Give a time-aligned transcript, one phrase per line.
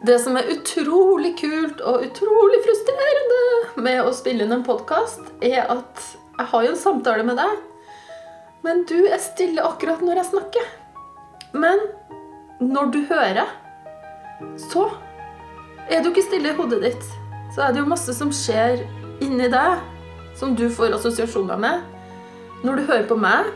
[0.00, 3.40] Det som er utrolig kult og utrolig frustrerende
[3.84, 6.04] med å spille inn en podkast, er at
[6.38, 7.58] jeg har jo en samtale med deg,
[8.64, 10.70] men du er stille akkurat når jeg snakker.
[11.52, 11.84] Men
[12.64, 13.50] når du hører,
[14.70, 14.86] så
[15.92, 17.04] er du ikke stille i hodet ditt.
[17.52, 18.80] Så er det jo masse som skjer
[19.20, 19.82] inni deg,
[20.40, 21.84] som du får assosiasjoner med.
[22.64, 23.52] Når du hører på meg,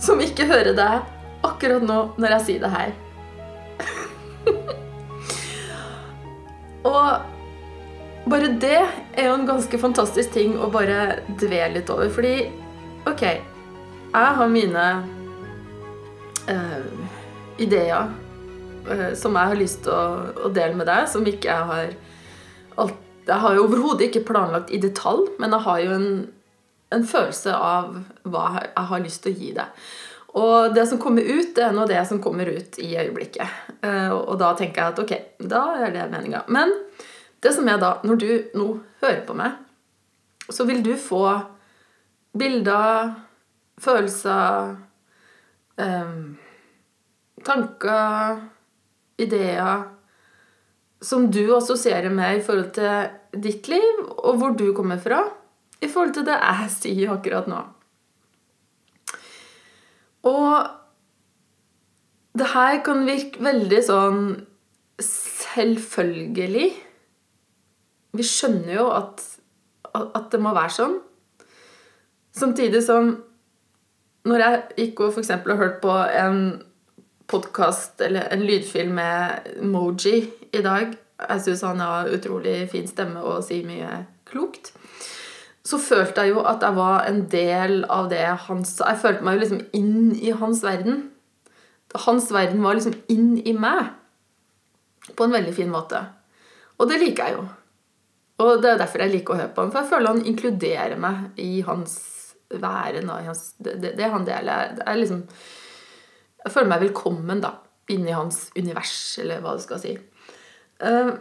[0.00, 2.96] som ikke hører deg akkurat nå når jeg sier det her.
[6.88, 12.10] Og bare det er jo en ganske fantastisk ting å bare dvele litt over.
[12.12, 12.48] Fordi
[13.08, 14.86] OK, jeg har mine
[16.52, 16.88] øh,
[17.60, 18.10] ideer
[18.88, 21.94] øh, som jeg har lyst til å, å, dele med deg, som ikke jeg har
[22.78, 26.12] alt, Jeg har jo overhodet ikke planlagt i detalj, men jeg har jo en,
[26.96, 29.82] en følelse av hva jeg har lyst til å gi deg.
[30.36, 33.54] Og det som kommer ut, det er nå det som kommer ut i øyeblikket.
[33.80, 36.42] Eh, og da tenker jeg at ok, da er det meninga.
[36.52, 36.74] Men
[37.40, 38.68] det som er da, når du nå
[39.00, 39.56] hører på meg,
[40.48, 41.22] så vil du få
[42.38, 43.14] bilder,
[43.80, 44.76] følelser,
[45.80, 46.12] eh,
[47.46, 48.44] tanker,
[49.18, 49.88] ideer
[51.00, 55.22] som du assosierer med i forhold til ditt liv, og hvor du kommer fra,
[55.80, 57.60] i forhold til det jeg sier akkurat nå.
[60.28, 60.68] Og
[62.38, 64.22] det her kan virke veldig sånn
[65.02, 66.68] selvfølgelig.
[68.18, 69.22] Vi skjønner jo at,
[69.94, 70.98] at det må være sånn.
[72.38, 73.16] Samtidig som
[74.28, 75.30] når jeg gikk og f.eks.
[75.30, 76.40] har hørt på en
[77.28, 80.20] podkast eller en lydfilm med Moji
[80.52, 84.72] i dag Jeg syns han har utrolig fin stemme og sier mye klokt
[85.68, 88.92] så følte jeg jo at jeg var en del av det han sa.
[88.92, 91.02] Jeg følte meg jo liksom inn i hans verden.
[92.06, 93.90] Hans verden var liksom inn i meg.
[95.16, 96.00] På en veldig fin måte.
[96.78, 97.44] Og det liker jeg jo.
[98.44, 99.74] Og det er derfor jeg liker å høre på ham.
[99.74, 101.98] For jeg føler han inkluderer meg i hans
[102.48, 103.12] væren.
[103.26, 104.72] Hans, det, det, det, han deler.
[104.78, 105.24] Jeg, liksom,
[106.44, 107.52] jeg føler meg velkommen da,
[107.92, 109.96] inni hans univers, eller hva du skal si.
[110.78, 111.12] Uh,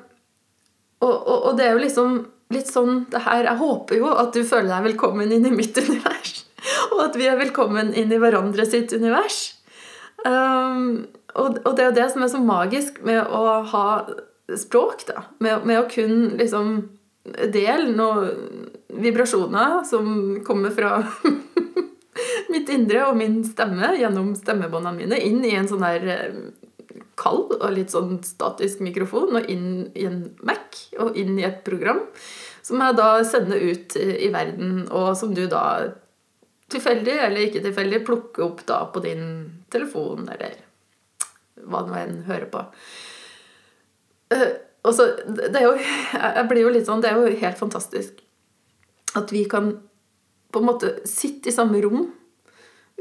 [1.02, 2.19] og, og, og det er jo liksom
[2.53, 5.78] litt sånn det her Jeg håper jo at du føler deg velkommen inn i mitt
[5.78, 6.44] univers.
[6.94, 9.58] Og at vi er velkommen inn i hverandre sitt univers.
[10.25, 11.06] Um,
[11.38, 13.88] og, og, det er jo det som er så magisk med å ha
[14.57, 15.28] språk, da.
[15.44, 16.72] Med, med å kun liksom
[17.53, 21.02] dele noen vibrasjoner som kommer fra
[22.53, 26.40] mitt indre og min stemme gjennom stemmebåndene mine inn i en sånn der eh,
[27.18, 31.64] kald og litt sånn statisk mikrofon og inn i en Mac og inn i et
[31.66, 32.04] program
[32.68, 35.64] som jeg da sender ut i verden, og som du da
[36.72, 39.24] tilfeldig eller ikke tilfeldig plukker opp da på din
[39.72, 40.58] telefon eller
[41.68, 42.64] hva du enn hører på.
[44.34, 44.52] Uh,
[44.84, 48.20] og så, det er jo, jeg blir jo litt sånn, det er jo helt fantastisk
[49.18, 49.72] at vi kan
[50.52, 52.10] på en måte sitte i samme rom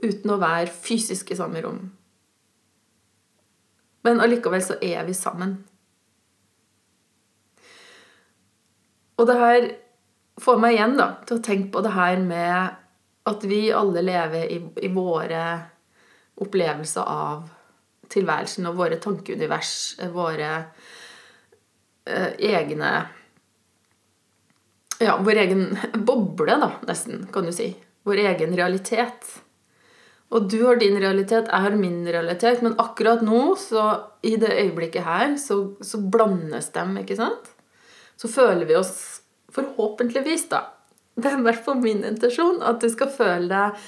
[0.03, 1.81] uten å være fysisk i samme rom.
[4.06, 5.56] Men allikevel så er vi sammen.
[9.16, 9.68] Og det her
[10.42, 12.82] får meg igjen da, til å tenke på det her med
[13.26, 15.42] at vi alle lever i, i våre
[16.44, 17.46] opplevelser av
[18.12, 19.72] tilværelsen og våre tankeunivers,
[20.14, 20.50] våre
[22.06, 22.92] eh, egne
[24.96, 25.64] Ja, vår egen
[26.08, 27.66] boble, da, nesten, kan du si.
[28.06, 29.26] Vår egen realitet.
[30.34, 33.84] Og du har din realitet, jeg har min realitet, men akkurat nå, så
[34.26, 37.53] i det øyeblikket her, så, så blandes dem, ikke sant?
[38.19, 38.97] Så føler vi oss
[39.54, 40.65] forhåpentligvis, da
[41.16, 43.84] Det er i hvert fall min intensjon at du skal føle deg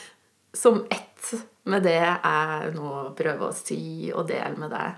[0.56, 1.34] som ett
[1.68, 4.94] med det jeg nå prøver å si og dele med deg.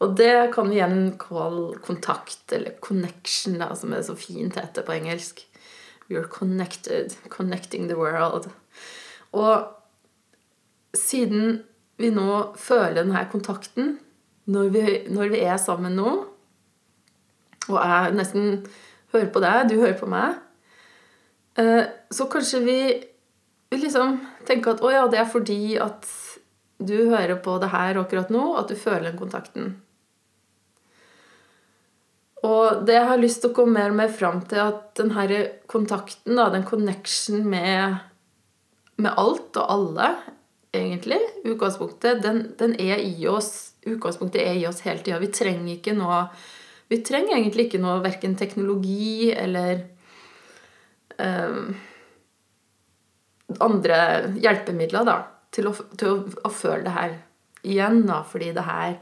[0.00, 4.86] Og det kan vi igjen kalle kontakt, eller connection, da, som er så fint heter
[4.86, 5.42] på engelsk.
[6.06, 7.16] You're connected.
[7.28, 8.48] Connecting the world.
[9.34, 9.79] Og
[10.96, 11.60] siden
[12.00, 13.98] vi nå føler denne kontakten
[14.50, 16.12] når vi, når vi er sammen nå,
[17.70, 18.64] og jeg nesten
[19.12, 20.40] hører på deg, du hører på meg,
[21.60, 22.80] eh, så kanskje vi
[23.76, 26.08] liksom tenker at å ja, det er fordi at
[26.80, 29.74] du hører på det her akkurat nå, at du føler den kontakten.
[32.46, 35.42] Og det jeg har lyst til å komme mer og mer fram til, at denne
[35.68, 37.98] kontakten, da, den connection med,
[38.96, 40.14] med alt og alle,
[40.72, 41.20] egentlig.
[41.44, 45.18] Utgangspunktet den, den, er i oss Utgangspunktet er i oss hele tida.
[45.22, 46.26] Vi trenger ikke noe
[46.90, 49.84] Vi trenger egentlig ikke noe verken teknologi eller
[51.16, 51.70] um,
[53.62, 54.00] andre
[54.42, 55.14] hjelpemidler da,
[55.54, 57.14] til, å, til å, å, føle det her
[57.62, 58.02] igjen.
[58.08, 58.98] Da, fordi det her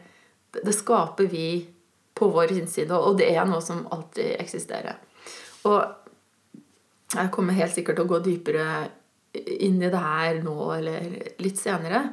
[0.53, 1.49] Det skaper vi
[2.19, 4.97] på vår innside, og det er noe som alltid eksisterer.
[5.69, 8.65] Og jeg kommer helt sikkert til å gå dypere
[9.35, 12.05] inn i det her nå eller litt senere.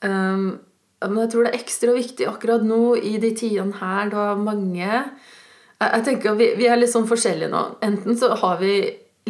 [0.00, 0.54] Um,
[1.00, 4.88] men jeg tror det er ekstra viktig akkurat nå i de tidene her da mange
[5.80, 7.62] Jeg tenker vi, vi er litt sånn forskjellige nå.
[7.84, 8.74] Enten så har vi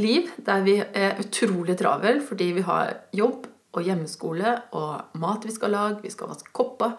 [0.01, 5.55] liv der vi er utrolig travel fordi vi har jobb og hjemmeskole og mat vi
[5.55, 6.97] skal lage, vi skal vaske kopper,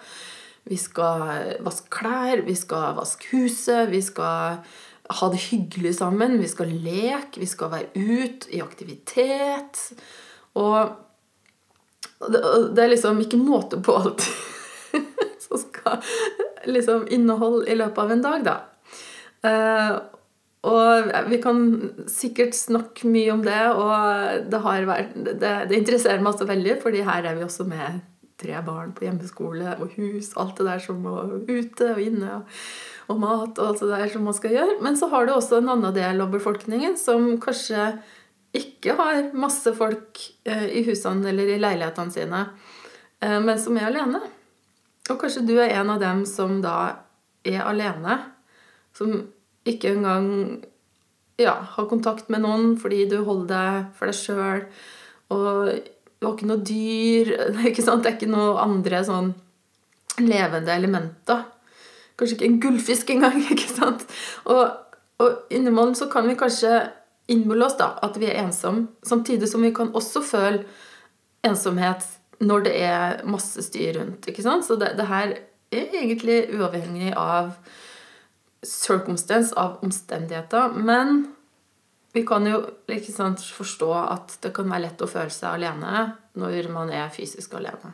[0.69, 4.62] vi skal vaske klær, vi skal vaske huset, vi skal
[5.19, 9.81] ha det hyggelig sammen, vi skal leke, vi skal være ute i aktivitet.
[10.60, 10.94] Og
[12.31, 14.25] det er liksom ikke måte på alt
[15.46, 16.02] som skal
[16.69, 18.58] liksom inneholde i løpet av en dag, da.
[19.42, 19.96] Uh,
[20.69, 21.63] og vi kan
[22.12, 27.02] sikkert snakke mye om det, og det, vært, det, det interesserer meg også veldig, fordi
[27.08, 28.04] her er vi også med
[28.41, 31.15] tre barn på hjemmeskole og hus, alt det der som må
[31.47, 32.57] ute og inne, og,
[33.07, 34.79] og, mat og alt det der som man skal gjøre.
[34.83, 37.91] Men så har du også en annen del av befolkningen som kanskje
[38.57, 42.41] ikke har masse folk eh, i husene eller i leilighetene sine,
[43.23, 44.19] eh, men som er alene.
[45.09, 46.75] Og kanskje du er en av dem som da
[47.47, 48.19] er alene.
[48.95, 49.15] Som
[49.67, 50.27] ikke engang
[51.41, 54.63] ja, har kontakt med noen fordi du holder deg for deg sjøl.
[55.31, 55.71] Og
[56.21, 57.31] du var ikke noe dyr.
[57.65, 57.81] Ikke?
[57.81, 59.33] Det er ikke noe andre sånn
[60.21, 61.47] levende elementer.
[62.19, 63.39] Kanskje ikke en gullfisk engang.
[63.53, 64.06] ikke sant?
[64.45, 64.62] Og,
[65.18, 66.83] og innimellom så kan vi kanskje
[67.31, 70.65] innbille oss da, at vi er ensomme, samtidig som vi kan også føle
[71.47, 72.06] ensomhet
[72.41, 74.27] når det er masse styr rundt.
[74.27, 74.65] ikke sant?
[74.67, 75.33] Så det, det her
[75.71, 77.56] er egentlig uavhengig av
[78.65, 80.74] circumstance, av omstendigheter.
[80.77, 81.31] Men
[82.12, 82.60] vi kan jo
[82.92, 86.08] ikke sant, forstå at det kan være lett å føle seg alene
[86.40, 87.94] når man er fysisk alene.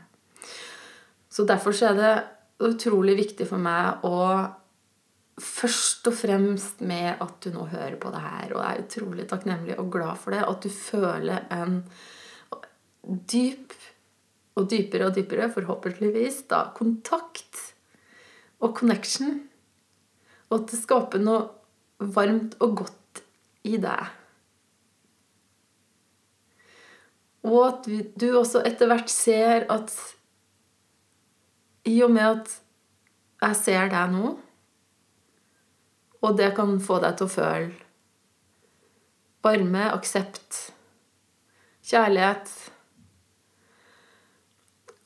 [1.29, 2.13] Så derfor er det
[2.65, 4.17] utrolig viktig for meg å
[5.37, 9.77] først og fremst med at du nå hører på det her, og er utrolig takknemlig
[9.77, 11.83] og glad for det, at du føler en
[13.05, 13.75] dyp
[14.57, 17.61] og dypere og dypere, forhåpentligvis, da, kontakt
[18.57, 19.43] og connection.
[20.49, 22.97] Og at det skaper noe varmt og godt
[23.67, 24.13] i deg.
[27.47, 29.93] Og at du også etter hvert ser at
[31.87, 32.55] i og med at
[33.45, 34.33] jeg ser deg nå,
[36.17, 37.75] og det kan få deg til å føle
[39.45, 40.57] varme, aksept,
[41.87, 42.49] kjærlighet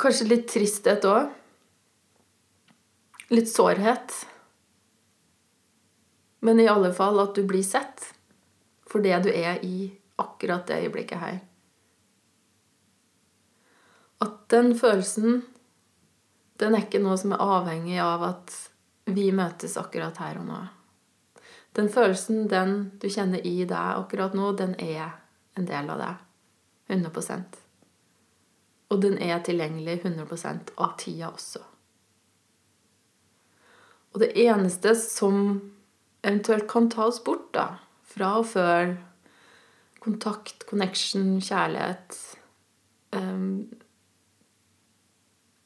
[0.02, 1.28] Kanskje litt tristhet òg.
[3.30, 4.16] Litt sårhet.
[6.42, 8.08] Men i alle fall at du blir sett
[8.92, 9.88] for det du er i
[10.22, 11.40] akkurat det øyeblikket her.
[14.22, 15.42] At den følelsen,
[16.60, 18.58] den er ikke noe som er avhengig av at
[19.10, 20.60] vi møtes akkurat her og nå.
[21.80, 25.16] Den følelsen, den du kjenner i deg akkurat nå, den er
[25.58, 26.24] en del av deg.
[26.92, 27.62] 100%
[28.92, 31.62] og den er tilgjengelig 100% av tida også.
[34.12, 35.38] Og det eneste som
[36.22, 37.80] eventuelt kan ta oss bort da,
[38.12, 38.98] fra og før.
[40.02, 42.16] kontakt, connection, kjærlighet
[43.14, 43.70] um,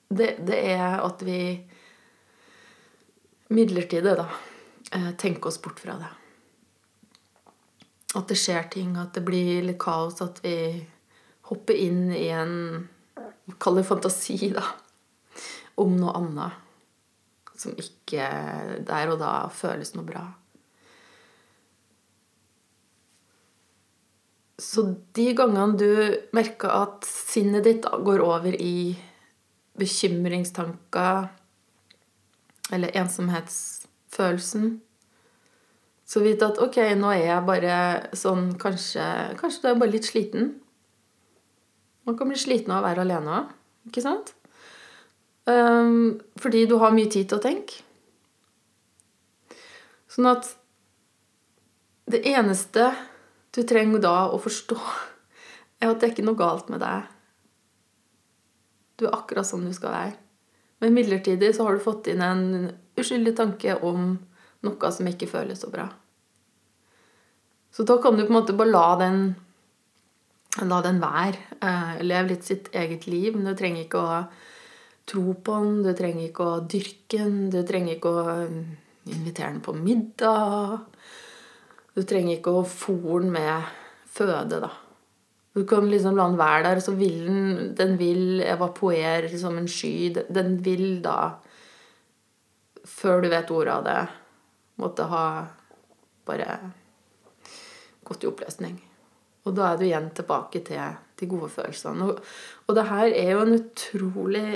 [0.09, 1.39] det, det, er at vi
[3.55, 4.25] midlertidig da,
[4.91, 6.11] eh, tenker oss bort fra det.
[8.15, 10.55] At det skjer ting, at det blir litt kaos, at vi
[11.49, 12.59] hopper inn i en
[13.61, 14.63] Kall det fantasi, da.
[15.77, 16.55] Om noe annet.
[17.53, 18.25] Som ikke
[18.87, 20.23] der og da føles noe bra.
[24.61, 24.85] Så
[25.15, 25.89] de gangene du
[26.35, 28.95] merker at sinnet ditt går over i
[29.75, 31.27] bekymringstanker
[32.73, 34.69] eller ensomhetsfølelsen,
[36.05, 37.75] så vit at ok, nå er jeg bare
[38.17, 39.03] sånn Kanskje,
[39.39, 40.51] kanskje du er bare litt sliten.
[42.05, 43.53] Man kan bli sliten av å være alene òg,
[43.89, 44.35] ikke sant?
[45.49, 47.81] Um, fordi du har mye tid til å tenke.
[50.09, 50.47] Sånn at
[52.09, 52.91] det eneste
[53.55, 54.77] du trenger da å forstå,
[55.85, 57.11] at det er ikke noe galt med deg.
[58.99, 60.15] Du er akkurat som du skal være.
[60.83, 62.43] Men midlertidig så har du fått inn en
[62.99, 64.15] uskyldig tanke om
[64.65, 65.87] noe som ikke føles så bra.
[67.75, 69.19] Så da kan du på en måte bare la den
[70.63, 71.57] La den være.
[71.59, 73.35] Eh, lev litt sitt eget liv.
[73.35, 74.19] Men du trenger ikke å
[75.05, 78.35] tro på den, du trenger ikke å dyrke den, du trenger ikke å
[79.11, 80.85] invitere den på middag.
[81.95, 83.69] Du trenger ikke å fôre den med
[84.11, 84.71] føde, da.
[85.55, 89.67] Du kan liksom la den være der, så vil den Den vil evapuere, som en
[89.67, 90.11] sky.
[90.27, 91.39] Den vil da,
[92.83, 94.01] før du vet ordet av det,
[94.83, 95.27] måtte ha
[96.27, 96.57] bare
[98.03, 98.75] gått i oppløsning.
[99.45, 102.09] Og da er du igjen tilbake til de gode følelsene.
[102.09, 102.19] Og,
[102.67, 104.49] og det her er jo en utrolig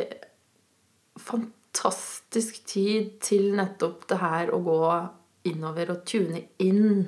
[1.20, 4.82] fantastisk tid til nettopp det her å gå
[5.50, 7.08] innover og tune inn.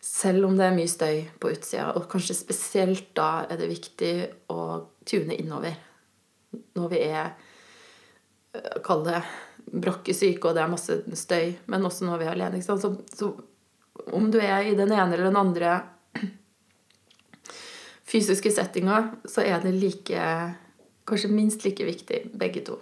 [0.00, 1.90] Selv om det er mye støy på utsida.
[1.98, 4.14] Og kanskje spesielt da er det viktig
[4.52, 4.62] å
[5.08, 5.76] tune innover.
[6.76, 7.32] Når vi er
[8.56, 9.20] eh, Kall det
[9.70, 11.52] brakkesyke, og det er masse støy.
[11.70, 12.62] Men også når vi er alene.
[12.64, 12.78] Så,
[13.12, 13.34] så
[14.16, 15.76] om du er i den ene eller den andre
[18.10, 20.24] fysiske settinga, så er det like
[21.10, 22.76] Kanskje minst like viktig, begge to.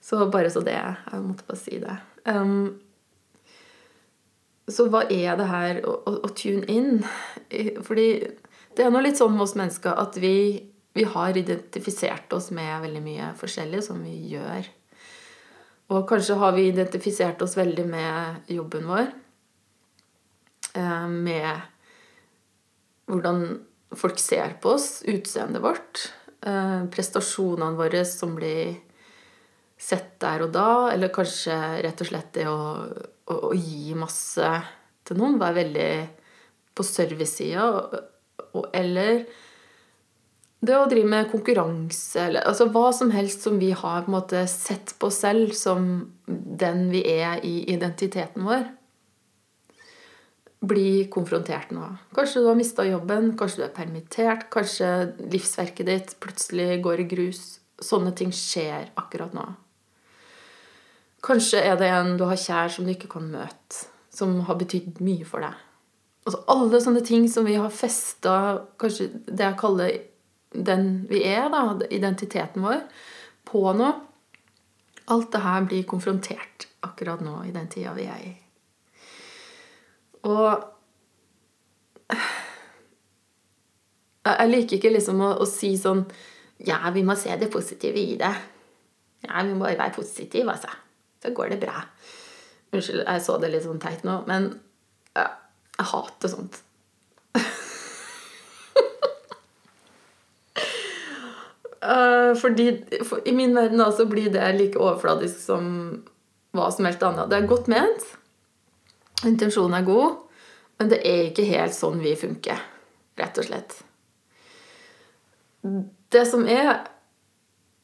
[0.00, 1.96] Så bare så det Jeg måtte bare si det.
[2.24, 2.78] Um,
[4.68, 7.04] så hva er det her å, å, å, tune inn?
[7.84, 8.08] Fordi
[8.76, 10.60] det er nå litt sånn med oss mennesker at vi,
[10.94, 14.68] vi har identifisert oss med veldig mye forskjellig som vi gjør.
[15.94, 19.08] Og kanskje har vi identifisert oss veldig med jobben vår.
[20.76, 21.62] Eh, med
[23.08, 23.46] hvordan
[23.96, 26.10] folk ser på oss, utseendet vårt.
[26.44, 28.76] Eh, prestasjonene våre som blir
[29.78, 30.90] sett der og da.
[30.92, 31.56] Eller kanskje
[31.86, 32.58] rett og slett det å,
[33.28, 34.52] å, å gi masse
[35.08, 35.38] til noen.
[35.40, 35.90] Være veldig
[36.76, 37.68] på servicesida.
[38.72, 39.26] Eller
[40.58, 44.16] det å drive med konkurranse eller altså hva som helst som vi har på en
[44.16, 45.84] måte sett på selv som
[46.26, 48.66] den vi er i identiteten vår
[50.58, 51.84] bli konfrontert nå.
[52.16, 54.88] Kanskje du har mista jobben, kanskje du er permittert, kanskje
[55.30, 57.42] livsverket ditt plutselig går i grus.
[57.78, 59.46] Sånne ting skjer akkurat nå.
[61.24, 65.00] Kanskje er det en du har kjær som du ikke kan møte, som har betydd
[65.04, 65.56] mye for deg.
[66.28, 68.34] Altså alle sånne ting som vi har festa
[68.80, 69.94] kanskje det jeg kaller
[70.52, 72.82] den vi er, da, identiteten vår,
[73.48, 73.94] på noe.
[75.08, 78.34] Alt det her blir konfrontert akkurat nå i den tida vi er i.
[80.28, 80.66] Og
[84.28, 86.02] Jeg liker ikke liksom å, å, si sånn
[86.66, 88.32] Ja, vi må se det positive i det.
[89.24, 90.72] Ja, vi må bare være positive, altså.
[91.22, 91.82] Så går det bra.
[92.72, 94.50] Unnskyld, jeg så det litt sånn teit nå, men
[95.16, 95.28] ja,
[95.78, 96.60] jeg hater sånt.
[101.82, 102.68] uh, fordi
[103.08, 105.64] for, I min verden så blir det like overfladisk som
[106.56, 107.28] hva som helst annet.
[107.30, 108.04] Det er godt ment.
[109.26, 110.20] Intensjonen er god,
[110.78, 112.60] men det er ikke helt sånn vi funker,
[113.18, 113.80] rett og slett.
[116.12, 116.84] Det som er,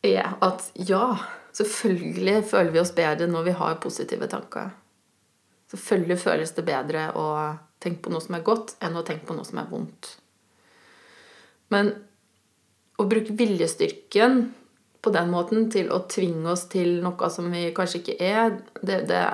[0.06, 1.16] er at ja,
[1.54, 4.72] selvfølgelig føler vi oss bedre når vi har positive tanker.
[5.72, 7.28] Selvfølgelig føles det bedre å
[7.82, 10.10] tenke på noe som er godt, enn å tenke på noe som er vondt.
[11.74, 11.90] Men
[13.00, 14.44] å bruke viljestyrken
[15.04, 19.02] på den måten til å tvinge oss til noe som vi kanskje ikke er, det,
[19.10, 19.24] det,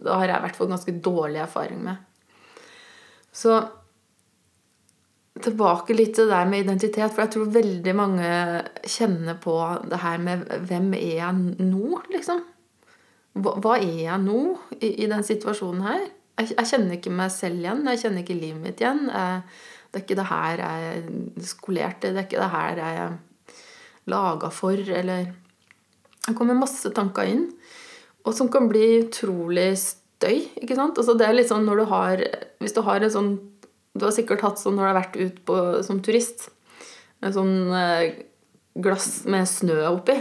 [0.00, 2.00] det har jeg i hvert fall ganske dårlig erfaring med.
[3.32, 3.60] Så
[5.44, 8.30] tilbake litt til det der med identitet, for jeg tror veldig mange
[8.88, 9.56] kjenner på
[9.90, 12.42] det her med hvem er jeg nå, liksom?
[13.32, 14.40] Hva, hva er jeg nå
[14.78, 16.02] i, i den situasjonen her?
[16.40, 17.84] Jeg, jeg, kjenner ikke meg selv igjen.
[17.92, 19.06] Jeg kjenner ikke livet mitt igjen.
[19.08, 19.44] Jeg,
[19.92, 22.12] det er ikke det her jeg er skolert i.
[22.12, 23.16] Det er ikke det her jeg er
[24.12, 25.30] laga for, eller
[26.22, 27.46] Det kommer masse tanker inn
[28.22, 30.46] og som kan bli utrolig støy.
[30.60, 30.98] ikke sant?
[30.98, 32.22] Altså det er litt sånn når du har
[32.62, 33.32] Hvis du har en sånn
[33.92, 36.48] Du har sikkert hatt sånn når du har vært ute som turist.
[37.22, 38.22] En sånn eh,
[38.82, 40.16] glass med snø oppi.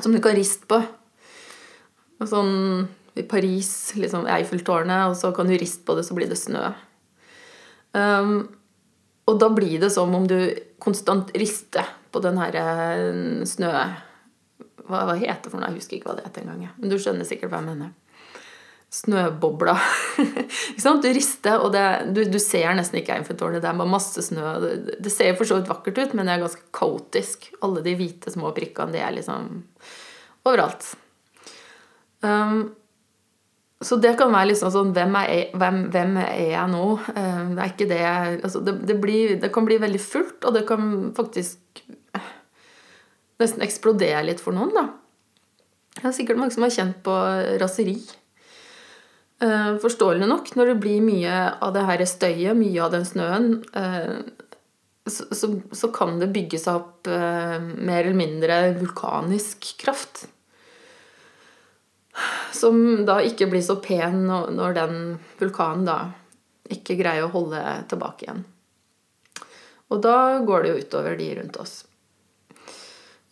[0.00, 0.80] Som du kan riste på.
[2.20, 2.52] Og sånn
[3.18, 6.62] i Paris, liksom Eiffeltårnet, og så kan du riste på det, så blir det snø.
[7.96, 8.44] Um,
[9.26, 10.38] og da blir det som om du
[10.82, 13.72] konstant rister på den her eh, snø
[14.90, 15.70] hva, hva heter det for noe?
[15.70, 16.72] Jeg husker ikke hva det heter engang.
[16.80, 17.92] Men du skjønner sikkert hva jeg mener.
[18.90, 19.76] Snøbobla.
[21.00, 23.62] Du rister, og det, du, du, ser nesten ikke Eiffeltårnet.
[23.62, 24.42] Det er bare masse snø.
[24.62, 27.46] Det, det ser for så vidt vakkert ut, men det er ganske kaotisk.
[27.64, 29.62] Alle de hvite små prikkene, de er liksom
[30.48, 30.90] overalt.
[32.24, 32.72] Um,
[33.80, 36.82] så det kan være liksom sånn Hvem er jeg, hvem, hvem er jeg nå?
[37.14, 40.58] Um, det er ikke det altså det, det, blir, det kan bli veldig fullt, og
[40.58, 41.84] det kan faktisk
[43.40, 44.88] nesten eksplodere litt for noen, da.
[45.96, 47.14] Det er sikkert mange som har kjent på
[47.62, 47.96] raseri.
[49.40, 53.46] Eh, forståelig nok, når det blir mye av det her støyet, mye av den snøen,
[53.72, 54.18] eh,
[55.08, 60.26] så, så, så kan det bygge seg opp eh, mer eller mindre vulkanisk kraft.
[62.52, 64.96] Som da ikke blir så pen når den
[65.40, 65.98] vulkanen da
[66.70, 68.42] ikke greier å holde tilbake igjen.
[69.90, 71.78] Og da går det jo utover de rundt oss.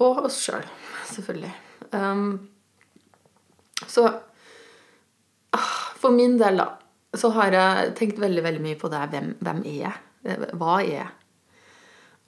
[0.00, 1.52] Og oss sjøl, selv, selvfølgelig.
[1.92, 2.48] Um,
[3.86, 4.08] så
[5.98, 6.68] For min del, da,
[7.18, 10.48] så har jeg tenkt veldig, veldig mye på det hvem, hvem er jeg?
[10.58, 11.08] Hva er jeg?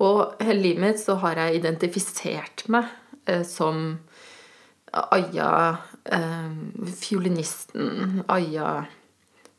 [0.00, 2.88] Og hele livet mitt så har jeg identifisert meg
[3.28, 3.98] eh, som
[4.90, 5.50] Aya,
[6.04, 8.22] eh, fiolinisten.
[8.32, 8.80] Aya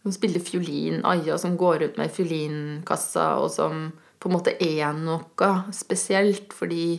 [0.01, 1.05] som spiller fiolin.
[1.05, 6.55] Aya som går ut med fiolinkassa, og som på en måte er noe spesielt.
[6.57, 6.97] Fordi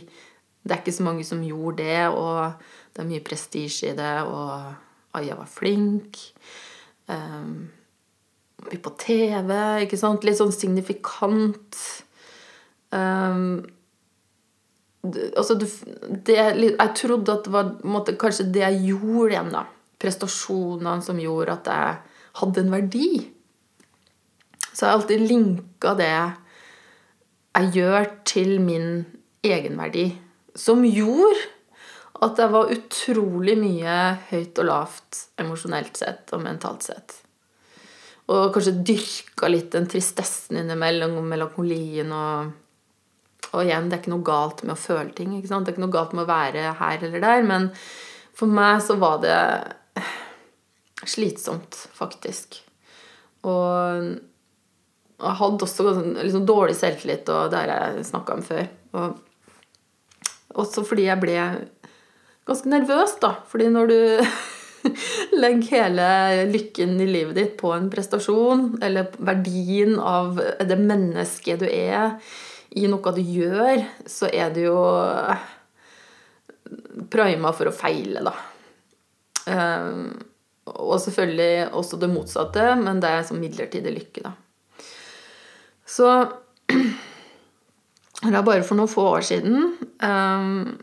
[0.63, 2.63] det er ikke så mange som gjorde det, og
[2.95, 6.17] det er mye prestisje i det, og Aya var flink.
[7.11, 7.69] Um,
[8.69, 9.51] vi på TV,
[9.83, 10.23] ikke sant?
[10.23, 11.79] Litt sånn signifikant.
[12.93, 13.63] Um,
[15.03, 19.65] altså, det, jeg trodde at det var måtte, kanskje det jeg gjorde igjen, da.
[20.03, 23.09] Prestasjonene som gjorde at jeg hadde en verdi.
[24.73, 29.03] Så jeg har alltid linka det jeg gjør, til min
[29.45, 30.07] egenverdi.
[30.57, 31.52] Som gjorde
[32.21, 33.97] at det var utrolig mye
[34.29, 37.15] høyt og lavt emosjonelt sett og mentalt sett.
[38.31, 42.59] Og kanskje dyrka litt den tristessen innimellom, melankolien og
[43.53, 45.33] Og igjen, det er ikke noe galt med å føle ting.
[45.35, 47.43] Det er ikke noe galt med å være her eller der.
[47.45, 47.67] Men
[48.33, 49.35] for meg så var det
[51.05, 52.57] slitsomt, faktisk.
[53.45, 54.07] Og
[55.21, 55.85] jeg hadde også
[56.23, 58.65] liksom dårlig selvtillit, og det har jeg snakka om før.
[58.97, 59.21] Og
[60.63, 61.37] også fordi jeg ble
[62.47, 63.35] ganske nervøs, da.
[63.49, 63.99] Fordi når du
[65.41, 66.07] legger hele
[66.51, 72.17] lykken i livet ditt på en prestasjon, eller verdien av det mennesket du er,
[72.73, 74.79] i noe du gjør, så er du jo
[77.13, 78.33] prima for å feile, da.
[79.51, 80.07] Ehm,
[80.73, 84.33] og selvfølgelig også det motsatte, men det er som midlertidig lykke, da.
[85.85, 86.09] Så
[88.23, 90.79] det er bare for noen få år siden um,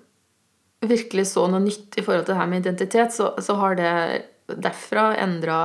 [0.80, 3.94] virkelig så noe nytt i forhold til det her med identitet, så, så har det
[4.50, 5.60] derfra endra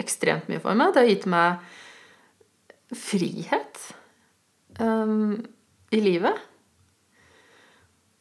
[0.00, 0.92] ekstremt mye for meg.
[0.94, 1.72] Det har gitt meg
[2.96, 3.80] frihet
[4.78, 5.34] um,
[5.90, 6.38] i livet.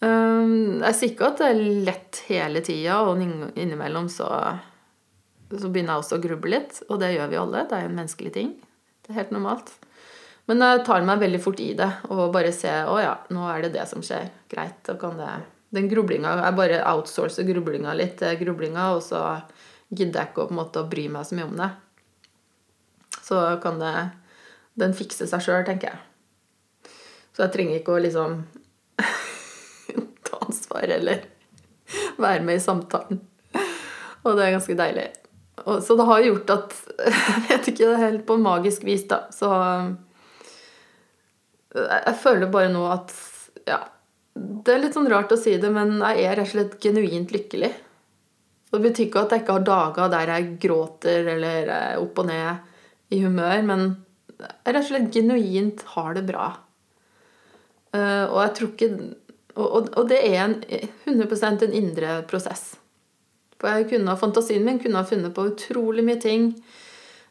[0.04, 4.30] Um, jeg sier ikke at det er lett hele tida, og innimellom så,
[5.54, 6.82] så begynner jeg også å gruble litt.
[6.90, 7.66] Og det gjør vi alle.
[7.70, 8.56] Det er jo en menneskelig ting.
[9.06, 9.76] Det er helt normalt.
[10.50, 13.66] Men jeg tar meg veldig fort i det og bare ser å ja, nå er
[13.66, 14.28] det det som skjer.
[14.52, 15.32] Greit, da kan det
[15.74, 19.22] den grublinga Jeg bare outsourcer grublinga litt til grublinga, og så
[19.90, 21.70] gidder jeg ikke å, måte, å bry meg så mye om det.
[23.26, 23.94] Så kan det
[24.80, 26.94] den fikse seg sjøl, tenker jeg.
[27.36, 28.42] Så jeg trenger ikke å liksom
[30.28, 31.26] ta ansvar eller
[32.22, 33.22] være med i samtalen.
[34.26, 35.10] Og det er ganske deilig.
[35.66, 36.74] Og, så det har gjort at
[37.06, 39.26] Jeg vet ikke, helt på magisk vis, da.
[39.34, 39.50] Så
[41.76, 43.12] jeg føler bare nå at
[43.68, 43.82] Ja,
[44.36, 47.32] det er litt sånn rart å si det, men jeg er rett og slett genuint
[47.32, 47.72] lykkelig.
[48.72, 52.28] Det betyr ikke at jeg ikke har dager der jeg gråter eller er opp og
[52.28, 53.86] ned i humør, men
[54.36, 56.50] jeg rett og slett genuint har det bra.
[57.96, 59.14] Eh, og jeg tror ikke
[59.56, 60.58] Og, det er en,
[61.08, 62.74] 100% en indre prosess.
[63.56, 66.50] For kunne, fantasien min kunne ha funnet på utrolig mye ting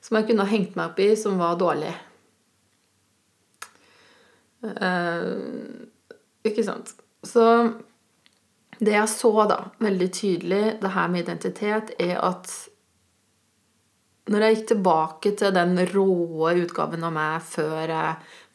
[0.00, 1.92] som jeg kunne ha hengt meg opp i, som var dårlig.
[4.64, 5.83] Uh,
[6.44, 6.94] ikke sant.
[7.24, 7.44] Så
[8.78, 12.52] det jeg så da, veldig tydelig, det her med identitet, er at
[14.32, 17.92] når jeg gikk tilbake til den råe utgaven av meg før,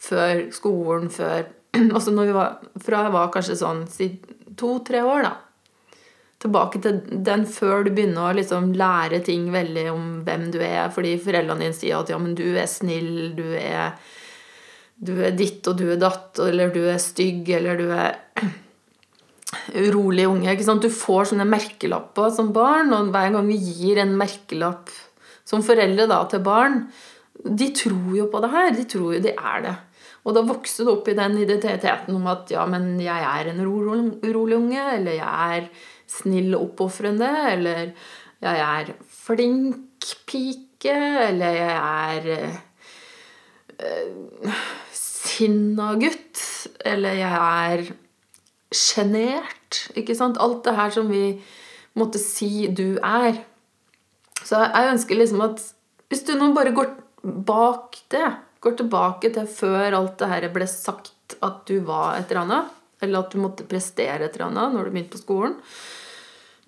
[0.02, 1.48] før skolen, før
[1.96, 3.84] Altså når vi var, fra jeg var kanskje sånn
[4.58, 5.36] to-tre år, da.
[6.42, 10.88] Tilbake til den før du begynner å liksom lære ting veldig om hvem du er,
[10.96, 14.00] fordi foreldrene dine sier at ja, men du er snill, du er
[15.00, 18.18] du er ditt og du er datt, eller du er stygg, eller du er
[19.88, 20.56] urolig unge.
[20.84, 24.92] Du får sånne merkelapper som barn, og hver gang vi gir en merkelapp
[25.48, 26.84] som foreldre da, til barn
[27.40, 28.74] De tror jo på det her.
[28.76, 29.76] De tror jo de er det.
[30.28, 33.64] Og da vokser du opp i den identiteten om at ja, men jeg er en
[33.64, 35.70] urolig unge, eller jeg er
[36.10, 37.94] snill og oppofrende, eller
[38.44, 40.98] jeg er flink pike,
[41.30, 42.28] eller jeg er
[43.80, 44.54] øh,
[45.40, 46.44] sinna gutt,
[46.86, 47.86] eller jeg er
[48.76, 49.84] sjenert.
[49.98, 50.40] Ikke sant?
[50.42, 51.40] Alt det her som vi
[51.98, 53.40] måtte si du er.
[54.44, 55.64] Så jeg ønsker liksom at
[56.10, 56.92] hvis du nå bare går
[57.24, 58.28] bak det,
[58.60, 62.76] går tilbake til før alt det her ble sagt at du var et eller annet,
[63.04, 65.58] eller at du måtte prestere et eller annet når du begynte på skolen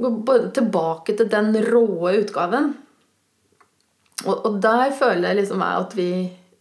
[0.01, 0.09] Gå
[0.55, 2.71] tilbake til den råe utgaven.
[4.25, 6.07] Og, og der føler jeg liksom at vi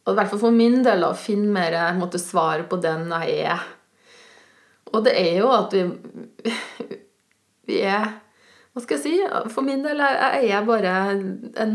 [0.06, 3.30] og i hvert fall for min del å finne mer måte, svar på den jeg
[3.52, 3.60] er.
[4.90, 5.82] Og det er jo at vi
[7.70, 8.04] Vi er
[8.72, 9.14] Hva skal jeg si?
[9.52, 10.92] For min del er jeg bare
[11.62, 11.74] en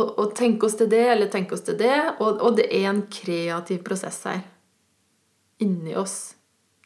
[0.00, 1.96] å tenke oss til det eller tenke oss til det.
[2.20, 4.42] Og, og, det er en kreativ prosess her.
[5.60, 6.34] Inni oss.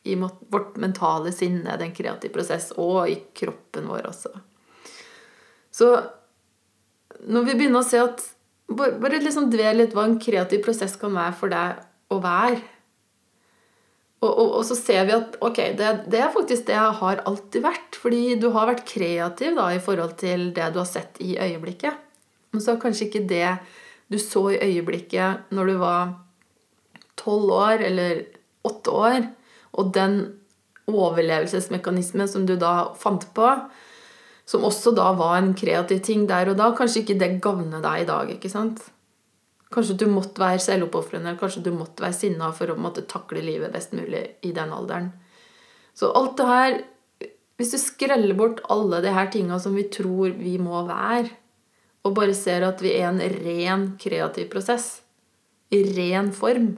[0.04, 2.72] I vårt mentale sinne er det en kreativ prosess.
[2.80, 4.32] Og i kroppen vår også.
[5.74, 5.90] Så
[7.24, 8.24] når vi begynner å se at
[8.72, 11.82] Bare liksom dvel litt hva en kreativ prosess kan være for deg
[12.14, 12.62] å være
[14.24, 17.22] og, og, og, så ser vi at ok, det, det, er faktisk det jeg har
[17.28, 17.98] alltid vært.
[18.00, 21.98] Fordi du har vært kreativ da, i forhold til det du har sett i øyeblikket.
[22.54, 23.56] Men så er kanskje ikke det
[24.12, 26.14] du så i øyeblikket når du var
[27.20, 28.24] tolv år eller
[28.64, 29.26] åtte år,
[29.74, 30.18] og den
[30.88, 33.48] overlevelsesmekanismen som du da fant på,
[34.44, 38.02] som også da var en kreativ ting der og da, kanskje ikke det gagner deg
[38.02, 38.32] i dag.
[38.36, 38.82] ikke sant?
[39.74, 43.72] Kanskje du måtte være selvoppofrende, kanskje du måtte være sinna for å måtte takle livet
[43.74, 45.12] best mulig i den alderen.
[45.94, 46.82] Så alt det her
[47.54, 51.28] Hvis du skreller bort alle de her tinga som vi tror vi må være,
[52.02, 55.04] og bare ser at vi er en ren kreativ prosess,
[55.70, 56.72] i ren form,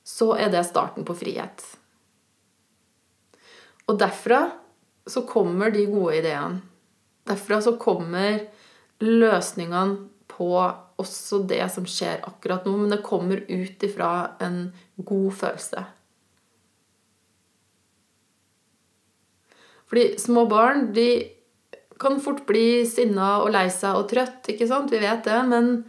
[0.00, 1.60] så er det starten på frihet.
[3.84, 4.40] Og derfra
[5.06, 6.62] så kommer de gode ideene.
[7.28, 8.46] Derfra så kommer
[9.04, 10.50] løsningene på
[11.00, 15.84] også det som skjer akkurat nå, men det kommer ut ifra en god følelse.
[19.90, 21.08] Fordi små barn de
[22.00, 24.92] kan fort bli sinna og lei seg og trøtt, ikke sant?
[24.92, 25.40] Vi vet det.
[25.46, 25.84] Men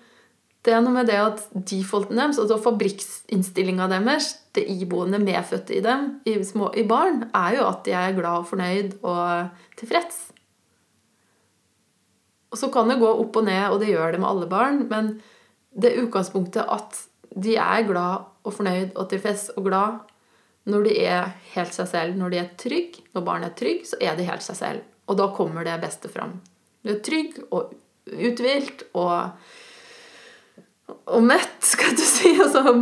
[0.65, 5.81] det er noe med det at defaulten deres, altså fabrikkinnstillinga deres, det iboende medfødte i
[5.85, 10.23] dem, i, små, i barn, er jo at de er glad og fornøyd og tilfreds.
[12.49, 14.81] Og så kan det gå opp og ned, og det gjør det med alle barn,
[14.89, 15.13] men
[15.75, 17.01] det utgangspunktet at
[17.35, 20.03] de er glad og fornøyd og tilfreds og glad
[20.65, 22.15] når de er helt seg selv.
[22.17, 24.85] Når de er trygge, når barn er trygg, så er de helt seg selv.
[25.05, 26.39] Og da kommer det beste fram.
[26.81, 27.75] Du er trygg og
[28.05, 29.35] uthvilt og,
[30.89, 32.35] og mett, skal du si.
[32.41, 32.75] Altså,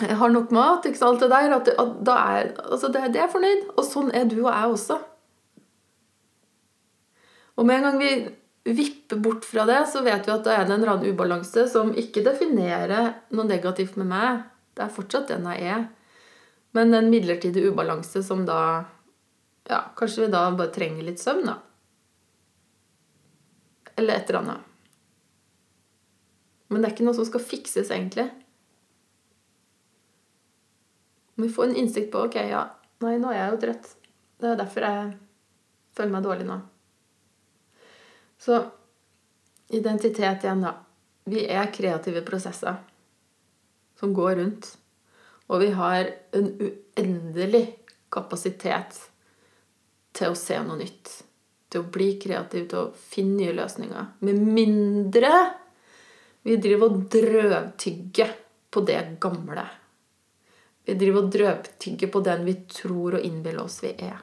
[0.00, 1.54] jeg har nok mat, ikke sant, alt det der.
[1.56, 3.70] At, at da er, altså det, det er fornøyd.
[3.76, 4.98] Og sånn er du og jeg også.
[7.60, 8.12] Og med en gang vi
[8.76, 11.92] vipper bort fra det, så vet vi at da er det en eller ubalanse som
[11.96, 14.44] ikke definerer noe negativt med meg.
[14.76, 15.84] Det er fortsatt den jeg er.
[16.76, 18.86] Men en midlertidig ubalanse som da
[19.70, 21.52] Ja, kanskje vi da bare trenger litt søvn, da.
[24.00, 24.70] Eller et eller annet.
[26.70, 28.28] Men det er ikke noe som skal fikses, egentlig.
[31.40, 32.66] Vi får en innsikt på ok, ja,
[33.02, 33.88] nei, nå er jeg jo trøtt.
[34.40, 35.08] Det er derfor jeg
[35.96, 36.58] føler meg dårlig nå.
[38.40, 38.60] Så
[39.74, 40.76] identitet igjen, da.
[41.30, 42.78] Vi er kreative prosesser
[44.00, 44.70] som går rundt.
[45.50, 47.64] Og vi har en uendelig
[48.12, 48.96] kapasitet
[50.16, 51.10] til å se noe nytt.
[51.70, 54.08] Til å bli kreativ, til å finne nye løsninger.
[54.26, 55.32] Med mindre
[56.46, 58.32] vi driver og drøvtygger
[58.70, 59.66] på det gamle.
[60.88, 64.18] Vi driver og drøvtygger på den vi tror og innbiller oss vi er.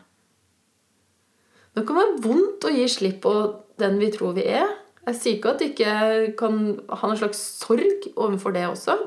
[1.77, 3.34] Det kan være vondt å gi slipp på
[3.77, 4.71] den vi tror vi er.
[5.08, 5.91] Jeg sier ikke at det ikke
[6.39, 6.58] kan
[6.89, 8.97] ha en slags sorg overfor det også.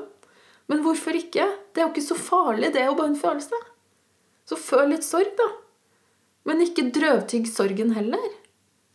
[0.71, 1.45] Men hvorfor ikke?
[1.73, 2.71] Det er jo ikke så farlig.
[2.71, 3.59] Det er jo bare en følelse.
[4.47, 5.49] Så føl litt sorg, da.
[6.47, 8.23] Men ikke drøvtygg sorgen heller.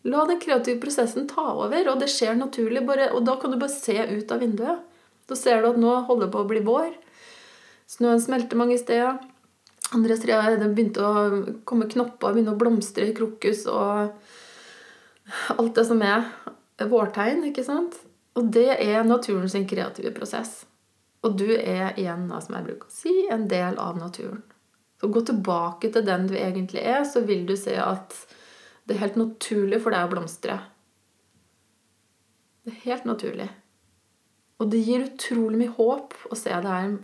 [0.06, 2.84] La den kreative prosessen ta over, og det skjer naturlig.
[2.86, 4.84] Bare, og da kan du bare se ut av vinduet.
[5.26, 6.92] Da ser du at nå holder det på å bli vår.
[7.90, 9.18] Snøen smelter mange steder.
[9.94, 13.66] Andre steder begynte å komme knopper, begynne å blomstre i krokus.
[13.70, 14.14] og
[15.58, 16.26] alt det som er
[16.78, 17.98] vårtegn, ikke sant?
[18.36, 20.64] Og det er naturen sin kreative prosess.
[21.24, 24.42] Og du er igjen, som jeg bruker å si, en del av naturen.
[25.00, 28.14] Så gå tilbake til den du egentlig er, så vil du se at
[28.86, 30.56] det er helt naturlig for deg å blomstre.
[32.66, 33.48] Det er helt naturlig.
[34.62, 36.94] Og det gir utrolig mye håp å se det her.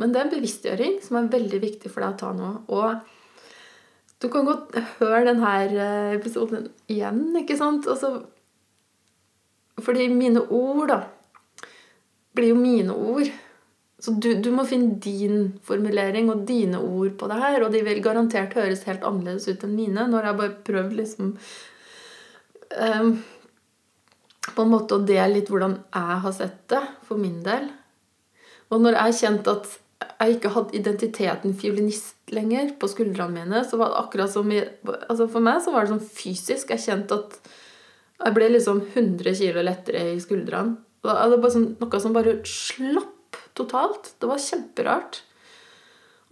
[0.00, 2.52] Men det er en bevisstgjøring som er veldig viktig for deg å ta nå.
[2.72, 7.88] Og du kan godt høre denne eh, episoden igjen, ikke sant?
[7.90, 8.22] Altså,
[9.84, 11.66] fordi mine ord, da,
[12.34, 13.28] blir jo mine ord.
[14.04, 17.62] Så du, du, må finne din formulering og dine ord på det her.
[17.64, 20.04] Og de vil garantert høres helt annerledes ut enn mine.
[20.12, 21.30] Når jeg bare prøvd liksom
[22.98, 23.14] um,
[24.50, 27.70] På en måte å dele litt hvordan jeg har sett det, for min del.
[28.68, 29.72] Og når jeg kjente at
[30.04, 34.60] jeg ikke hadde identiteten fiolinist lenger på skuldrene mine, så var det akkurat som i,
[34.84, 36.74] altså For meg så var det sånn fysisk.
[36.74, 37.40] Jeg kjente at
[38.20, 40.76] jeg ble liksom 100 kilo lettere i skuldrene.
[41.04, 43.13] Det var sånn, noe som bare slapp
[43.58, 44.14] totalt.
[44.18, 45.22] Det var kjemperart.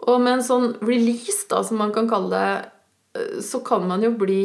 [0.02, 2.70] Og med en sånn release, da, som man kan kalle det,
[3.20, 4.44] eh, så kan man jo bli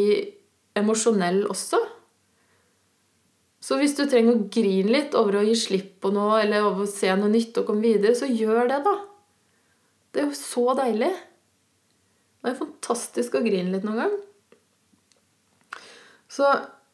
[0.78, 1.80] emosjonell også.
[3.68, 6.86] Så hvis du trenger å grine litt over å gi slipp på noe, eller over
[6.86, 8.96] å se noe nytt og komme videre, så gjør det, da.
[10.14, 11.12] Det er jo så deilig.
[12.42, 14.16] Det er fantastisk å grine litt noen gang.
[16.32, 16.48] Så,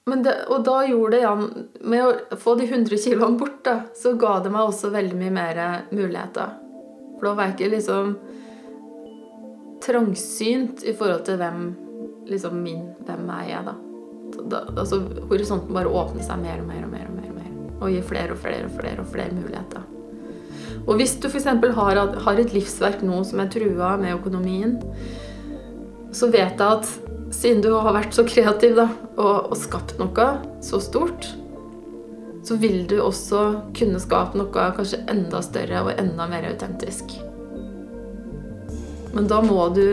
[0.05, 1.43] det, og da gjorde det Jan
[1.87, 5.33] Med å få de 100 kiloene bort, da, så ga det meg også veldig mye
[5.33, 5.61] mer
[5.93, 6.57] muligheter.
[7.15, 8.17] For da var jeg ikke liksom
[9.83, 11.63] trangsynt i forhold til hvem
[12.27, 13.73] liksom min Hvem er jeg, da?
[14.51, 17.07] da altså, horisonten bare åpner seg mer og mer og mer.
[17.07, 17.51] Og mer og mer.
[17.79, 19.89] Og gir flere og flere og flere og flere muligheter.
[20.83, 21.47] Og hvis du f.eks.
[21.77, 24.77] Har, har et livsverk nå som er trua med økonomien,
[26.13, 30.27] så vet jeg at siden du har vært så kreativ da, og, og skapt noe
[30.63, 31.27] så stort,
[32.43, 33.43] så vil du også
[33.77, 37.15] kunne skape noe kanskje enda større og enda mer autentisk.
[39.13, 39.85] Men da må du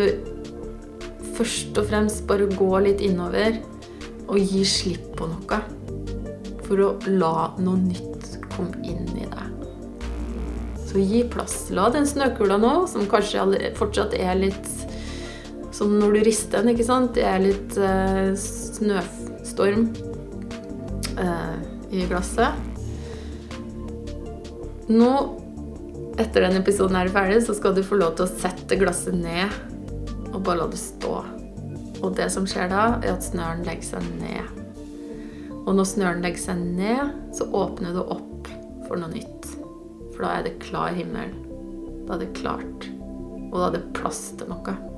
[1.37, 3.61] først og fremst bare gå litt innover
[4.31, 5.61] og gi slipp på noe.
[6.67, 9.47] For å la noe nytt komme inn i deg.
[10.91, 11.69] Så gi plass.
[11.75, 14.71] La den snøkula nå, som kanskje fortsatt er litt
[15.81, 17.15] som når du rister den, ikke sant.
[17.17, 19.87] Det er litt uh, snøstorm
[21.17, 21.57] uh,
[21.89, 22.69] i glasset.
[24.91, 25.13] Nå
[26.21, 29.49] etter den episoden er ferdig, så skal du få lov til å sette glasset ned
[30.35, 31.15] og bare la det stå.
[32.01, 34.61] Og det som skjer da, er at snøren legger seg ned.
[35.65, 38.53] Og når snøren legger seg ned, så åpner du opp
[38.85, 39.49] for noe nytt.
[40.13, 41.33] For da er det klar himmel.
[42.05, 42.89] Da er det klart.
[43.49, 44.90] Og da er det plass til noe.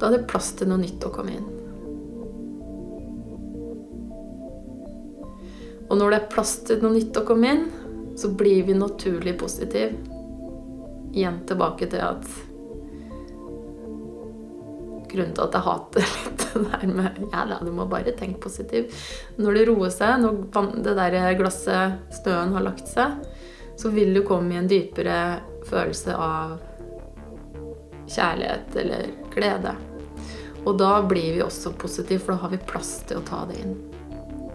[0.00, 1.48] Da er det plass til noe nytt å komme inn.
[5.90, 7.66] Og når det er plass til noe nytt å komme inn,
[8.16, 9.92] så blir vi naturlig positive.
[11.12, 12.30] Igjen tilbake til at
[15.10, 18.94] Grunnen til at jeg hater litt det der med Ja, du må bare tenke positivt.
[19.42, 23.18] Når det roer seg, når det der glasset, snøen, har lagt seg,
[23.74, 26.60] så vil du komme i en dypere følelse av
[28.06, 29.74] kjærlighet eller glede.
[30.64, 33.60] Og da blir vi også positive, for da har vi plass til å ta det
[33.62, 33.76] inn.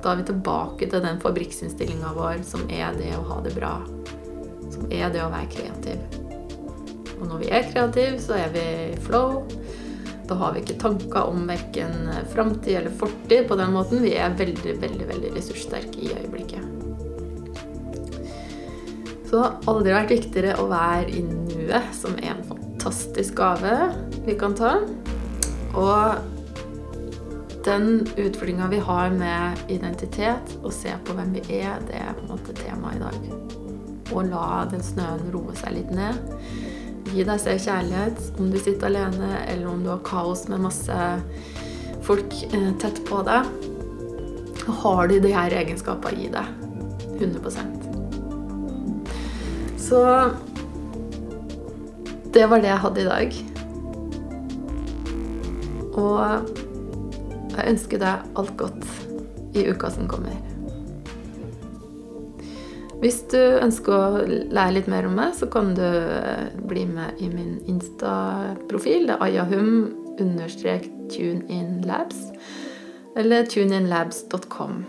[0.03, 3.79] Da er vi tilbake til den fabrikkinnstillinga vår som er det å ha det bra.
[4.69, 6.21] Som er det å være kreativ.
[7.15, 8.67] Og når vi er kreative, så er vi
[9.07, 9.41] flow.
[10.29, 14.03] Da har vi ikke tanker om verken framtid eller fortid på den måten.
[14.05, 16.71] Vi er veldig, veldig, veldig ressurssterke i øyeblikket.
[19.25, 23.73] Så det har aldri vært viktigere å være i nuet, som er en fantastisk gave
[24.25, 24.77] vi kan ta.
[25.75, 26.15] Og
[27.65, 32.21] den utfordringa vi har med identitet, og se på hvem vi er, det er på
[32.25, 33.15] en måte temaet i dag.
[34.13, 36.13] Og la den snøen roe seg litt ned.
[37.09, 40.95] Gi deg selv kjærlighet om du sitter alene, eller om du har kaos med masse
[42.05, 43.41] folk eh, tett på deg.
[44.83, 46.45] Har de de her egenskapene i deg.
[47.15, 47.63] 100%
[49.79, 49.99] Så
[52.35, 53.54] det var det jeg hadde i dag.
[55.95, 56.51] Og
[57.55, 60.35] jeg ønsker deg alt godt i uka som kommer.
[63.03, 67.19] Hvis du ønsker å lære litt mer om meg, så kan du eh, bli med
[67.21, 69.05] i min Insta-profil.
[69.09, 72.23] Det er ayahum understrek tuneinlabs.
[73.19, 74.81] Eller tuneinlabs.com.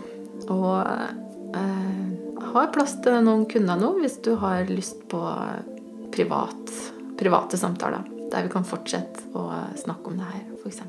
[0.49, 2.03] Og eh,
[2.47, 5.21] jeg har plass til noen kunder nå hvis du har lyst på
[6.15, 6.77] privat,
[7.19, 8.16] private samtaler.
[8.31, 9.47] Der vi kan fortsette å
[9.79, 10.81] snakke om det her, f.eks.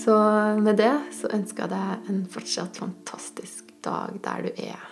[0.00, 0.16] Så
[0.64, 4.89] med det så ønsker jeg deg en fortsatt fantastisk dag der du er.